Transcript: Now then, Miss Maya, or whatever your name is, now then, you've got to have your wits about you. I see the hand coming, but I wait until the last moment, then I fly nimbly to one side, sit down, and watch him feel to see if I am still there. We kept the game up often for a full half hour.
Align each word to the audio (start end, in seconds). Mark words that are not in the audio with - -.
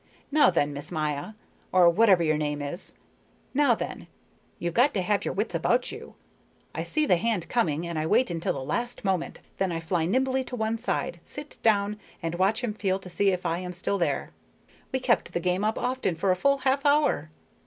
Now 0.31 0.49
then, 0.49 0.73
Miss 0.73 0.91
Maya, 0.91 1.33
or 1.71 1.87
whatever 1.87 2.23
your 2.23 2.35
name 2.35 2.59
is, 2.59 2.95
now 3.53 3.75
then, 3.75 4.07
you've 4.57 4.73
got 4.73 4.95
to 4.95 5.03
have 5.03 5.23
your 5.23 5.33
wits 5.35 5.53
about 5.53 5.91
you. 5.91 6.15
I 6.73 6.83
see 6.83 7.05
the 7.05 7.17
hand 7.17 7.47
coming, 7.49 7.83
but 7.83 7.97
I 7.97 8.07
wait 8.07 8.31
until 8.31 8.53
the 8.53 8.63
last 8.63 9.05
moment, 9.05 9.41
then 9.59 9.71
I 9.71 9.79
fly 9.79 10.07
nimbly 10.07 10.43
to 10.45 10.55
one 10.55 10.79
side, 10.79 11.19
sit 11.23 11.59
down, 11.61 11.99
and 12.19 12.33
watch 12.33 12.63
him 12.63 12.73
feel 12.73 12.97
to 12.97 13.09
see 13.09 13.29
if 13.29 13.45
I 13.45 13.59
am 13.59 13.73
still 13.73 13.99
there. 13.99 14.31
We 14.91 14.99
kept 14.99 15.33
the 15.33 15.39
game 15.39 15.63
up 15.63 15.77
often 15.77 16.15
for 16.15 16.31
a 16.31 16.35
full 16.35 16.57
half 16.57 16.83
hour. 16.83 17.29